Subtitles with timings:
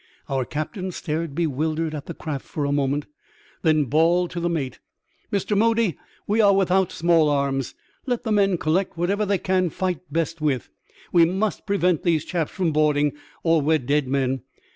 [0.27, 3.05] Our captain stared bewildered at the craft for a moment,
[3.61, 4.79] then bawled to the mate:
[5.31, 5.55] Mr.
[5.55, 7.75] Moody, we are without small arms.
[8.07, 10.69] Let the men collect whatever they can fight best with.
[11.11, 14.41] We must prevent those chaps from boarding, or we're dead men.